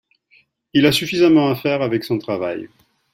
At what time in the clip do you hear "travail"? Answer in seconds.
2.17-2.67